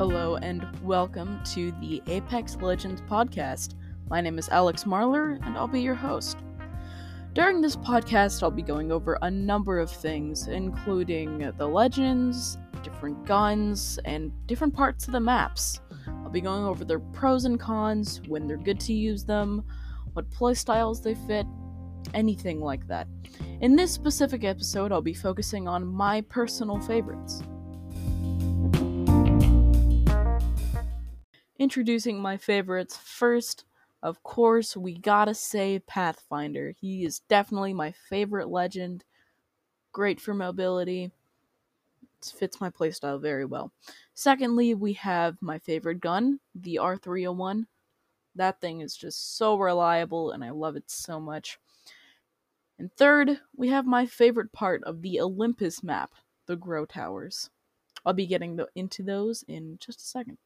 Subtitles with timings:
[0.00, 3.74] Hello and welcome to the Apex Legends podcast.
[4.08, 6.38] My name is Alex Marler and I'll be your host.
[7.34, 13.26] During this podcast, I'll be going over a number of things, including the legends, different
[13.26, 15.82] guns, and different parts of the maps.
[16.06, 19.62] I'll be going over their pros and cons, when they're good to use them,
[20.14, 21.44] what playstyles they fit,
[22.14, 23.06] anything like that.
[23.60, 27.42] In this specific episode, I'll be focusing on my personal favorites.
[31.60, 33.66] Introducing my favorites first,
[34.02, 36.72] of course, we gotta say Pathfinder.
[36.80, 39.04] He is definitely my favorite legend.
[39.92, 41.12] Great for mobility.
[42.02, 43.72] It fits my playstyle very well.
[44.14, 47.66] Secondly, we have my favorite gun, the R301.
[48.34, 51.58] That thing is just so reliable and I love it so much.
[52.78, 56.12] And third, we have my favorite part of the Olympus map,
[56.46, 57.50] the Grow Towers.
[58.06, 60.38] I'll be getting into those in just a second.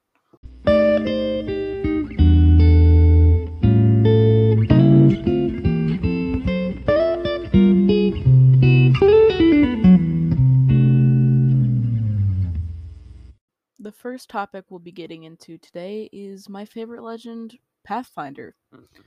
[13.78, 18.54] The first topic we'll be getting into today is my favorite legend, Pathfinder.
[18.74, 19.02] Mm-hmm.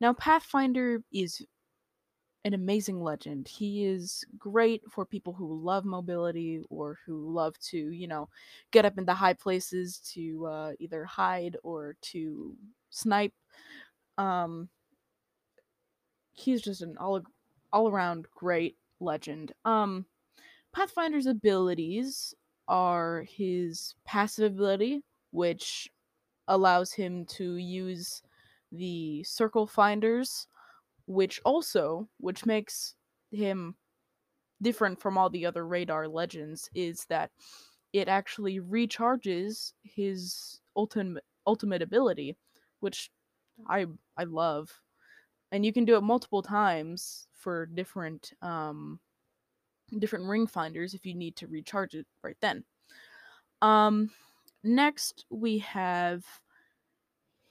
[0.00, 1.44] Now, Pathfinder is
[2.44, 3.48] an amazing legend.
[3.48, 8.28] He is great for people who love mobility or who love to, you know,
[8.70, 12.56] get up into high places to uh, either hide or to
[12.90, 13.34] snipe.
[14.16, 14.68] Um,
[16.32, 17.22] he's just an all
[17.72, 19.52] all around great legend.
[19.64, 20.06] Um,
[20.74, 22.34] Pathfinder's abilities
[22.68, 25.90] are his passive ability, which
[26.48, 28.22] allows him to use
[28.72, 30.46] the circle finders
[31.10, 32.94] which also which makes
[33.32, 33.74] him
[34.62, 37.32] different from all the other radar legends is that
[37.92, 42.36] it actually recharges his ultimate ultimate ability
[42.78, 43.10] which
[43.68, 44.70] i i love.
[45.52, 49.00] And you can do it multiple times for different um
[49.98, 52.62] different ring finders if you need to recharge it right then.
[53.62, 54.10] Um
[54.62, 56.24] next we have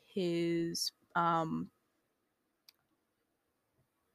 [0.06, 1.70] his um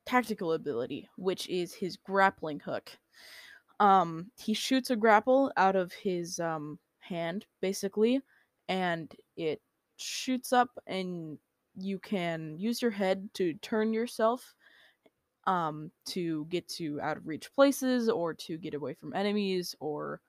[0.07, 2.91] tactical ability, which is his grappling hook.
[3.81, 8.21] Um, he shoots a grapple out of his um, hand, basically,
[8.69, 9.61] and it
[9.97, 11.39] shoots up, and
[11.77, 14.55] you can use your head to turn yourself
[15.47, 20.21] um, to get to out of reach places, or to get away from enemies, or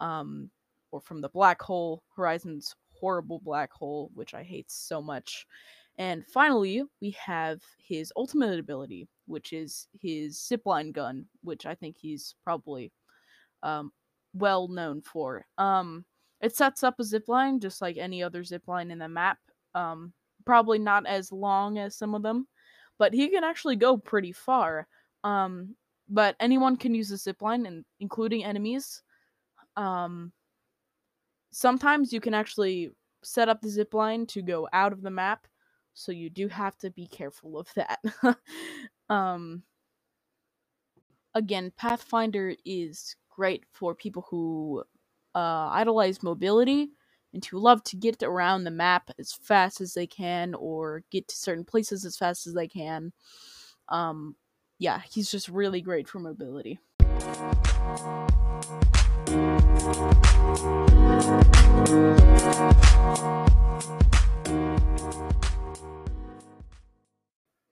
[0.00, 0.50] um,
[0.92, 5.46] or from the black hole, Horizon's horrible black hole, which I hate so much.
[5.98, 11.96] And finally, we have his ultimate ability, which is his zipline gun, which I think
[11.98, 12.92] he's probably
[13.62, 13.92] um,
[14.34, 15.46] well known for.
[15.58, 16.04] Um,
[16.40, 19.38] it sets up a zipline just like any other zipline in the map.
[19.74, 20.12] Um,
[20.44, 22.46] probably not as long as some of them,
[22.98, 24.86] but he can actually go pretty far.
[25.22, 25.74] Um,
[26.08, 29.02] but anyone can use the zipline, and including enemies.
[29.76, 30.32] Um,
[31.50, 32.90] sometimes you can actually
[33.22, 35.46] set up the zipline to go out of the map
[35.94, 38.00] so you do have to be careful of that.
[39.08, 39.62] um
[41.34, 44.84] again, Pathfinder is great for people who
[45.34, 46.90] uh, idolize mobility
[47.32, 51.26] and who love to get around the map as fast as they can or get
[51.28, 53.12] to certain places as fast as they can.
[53.88, 54.36] Um,
[54.78, 56.78] yeah, he's just really great for mobility.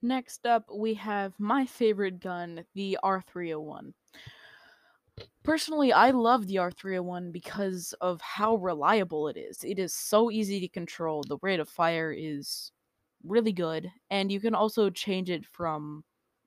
[0.02, 3.92] Next up, we have my favorite gun, the R301.
[5.44, 9.62] Personally, I love the R301 because of how reliable it is.
[9.62, 11.22] It is so easy to control.
[11.22, 12.72] The rate of fire is
[13.22, 16.02] really good, and you can also change it from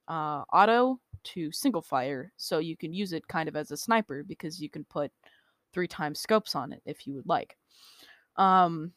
[0.10, 4.24] uh, auto to single fire, so you can use it kind of as a sniper
[4.24, 5.12] because you can put
[5.74, 7.58] three times scopes on it if you would like.
[8.36, 8.92] Um,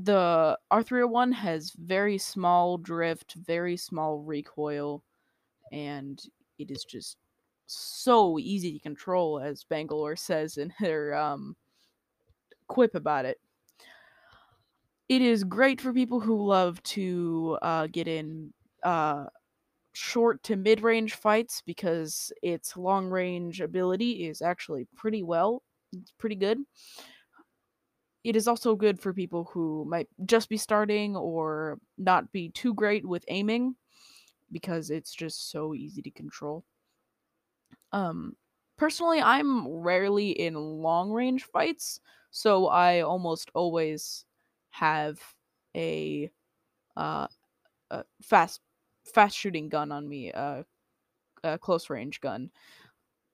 [0.00, 5.02] the R301 has very small drift, very small recoil,
[5.72, 6.22] and
[6.58, 7.16] it is just
[7.66, 11.56] so easy to control, as Bangalore says in her um,
[12.68, 13.40] quip about it.
[15.08, 18.52] It is great for people who love to uh, get in
[18.84, 19.24] uh,
[19.94, 25.62] short to mid range fights because its long range ability is actually pretty well,
[25.92, 26.58] it's pretty good
[28.28, 32.74] it is also good for people who might just be starting or not be too
[32.74, 33.76] great with aiming
[34.52, 36.64] because it's just so easy to control.
[37.92, 38.36] Um
[38.76, 44.24] personally, I'm rarely in long range fights, so I almost always
[44.70, 45.20] have
[45.76, 46.30] a
[46.96, 47.28] uh
[47.90, 48.62] a fast
[49.04, 50.64] fast shooting gun on me, uh,
[51.44, 52.50] a close range gun.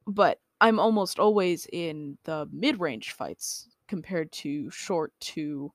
[0.07, 5.73] But I'm almost always in the mid range fights compared to short to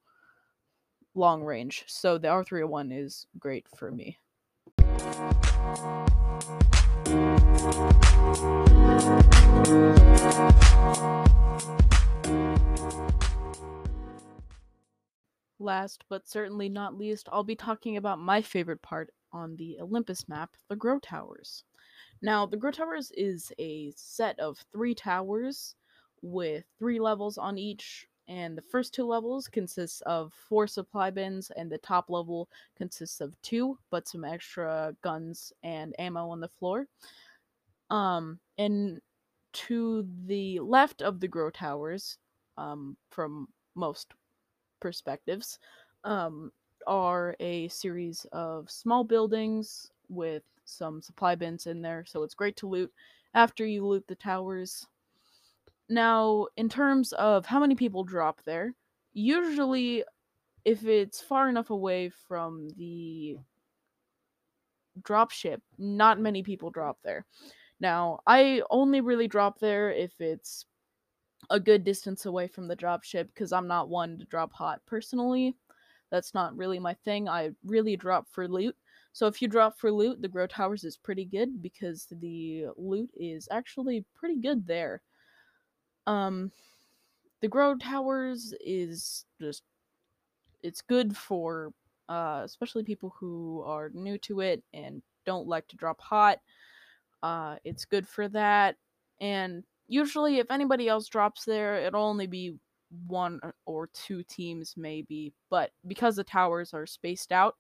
[1.16, 1.84] long range.
[1.88, 4.18] So the R301 is great for me.
[15.62, 20.28] Last but certainly not least, I'll be talking about my favorite part on the Olympus
[20.28, 21.64] map, the Grow Towers.
[22.22, 25.76] Now, the Grow Towers is a set of three towers
[26.22, 31.52] with three levels on each, and the first two levels consists of four supply bins,
[31.56, 36.50] and the top level consists of two, but some extra guns and ammo on the
[36.60, 36.88] floor.
[37.90, 39.02] Um, and
[39.54, 42.18] to the left of the Grow Towers,
[42.58, 44.14] um, from most
[44.80, 45.60] perspectives
[46.04, 46.52] um,
[46.88, 52.56] are a series of small buildings with some supply bins in there, so it's great
[52.58, 52.92] to loot
[53.34, 54.86] after you loot the towers.
[55.90, 58.76] Now, in terms of how many people drop there,
[59.14, 60.04] usually
[60.66, 63.38] if it's far enough away from the
[65.02, 67.26] dropship, not many people drop there.
[67.80, 70.66] Now, I only really drop there if it's
[71.50, 75.56] a good distance away from the dropship because I'm not one to drop hot personally.
[76.12, 77.30] That's not really my thing.
[77.30, 78.76] I really drop for loot.
[79.14, 83.10] So if you drop for loot, the Grow Towers is pretty good because the loot
[83.16, 85.02] is actually pretty good there.
[86.08, 86.52] Um
[87.42, 89.64] the Grow Towers is just
[90.64, 91.72] it's good for
[92.10, 96.40] uh especially people who are new to it and don't like to drop hot.
[97.24, 98.76] Uh it's good for that
[99.22, 102.56] and usually if anybody else drops there, it'll only be
[103.08, 107.56] one or two teams maybe, but because the towers are spaced out,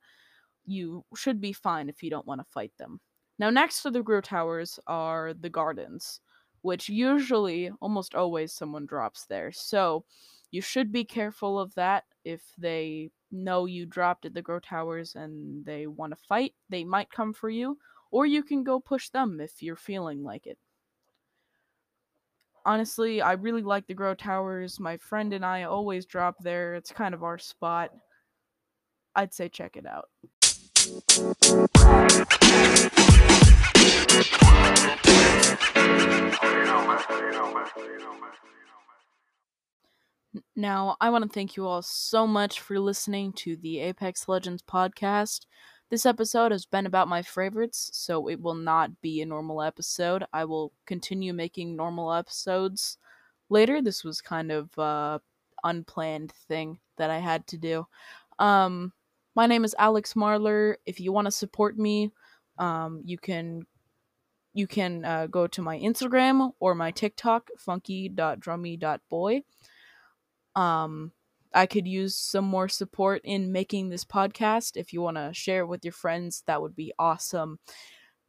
[0.65, 2.99] you should be fine if you don't want to fight them.
[3.39, 6.21] Now next to the grow towers are the gardens,
[6.61, 9.51] which usually almost always someone drops there.
[9.51, 10.05] So
[10.51, 15.15] you should be careful of that if they know you dropped at the grow towers
[15.15, 17.77] and they want to fight, they might come for you,
[18.11, 20.57] or you can go push them if you're feeling like it
[22.65, 24.79] honestly, I really like the Grow Towers.
[24.79, 26.75] My friend and I always drop there.
[26.75, 27.91] It's kind of our spot.
[29.15, 30.09] I'd say check it out.
[40.55, 44.61] Now, I want to thank you all so much for listening to the Apex Legends
[44.61, 45.45] podcast.
[45.89, 50.25] This episode has been about my favorites, so it will not be a normal episode.
[50.33, 52.97] I will continue making normal episodes
[53.49, 53.81] later.
[53.81, 55.21] This was kind of a
[55.63, 57.87] unplanned thing that I had to do.
[58.37, 58.93] Um,
[59.35, 60.75] my name is Alex Marler.
[60.85, 62.11] If you want to support me,
[62.57, 63.65] um, you can
[64.59, 69.41] you can uh, go to my Instagram or my TikTok, funky.drummy.boy.
[70.55, 71.11] Um,
[71.53, 74.77] I could use some more support in making this podcast.
[74.77, 77.59] If you want to share it with your friends, that would be awesome.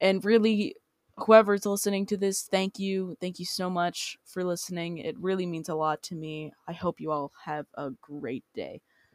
[0.00, 0.76] And really,
[1.18, 3.16] whoever's listening to this, thank you.
[3.20, 4.98] Thank you so much for listening.
[4.98, 6.52] It really means a lot to me.
[6.66, 8.80] I hope you all have a great day.